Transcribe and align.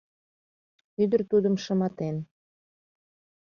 Ӱдыр 1.03 1.21
тудым 1.31 1.55
шыматен 1.63 2.17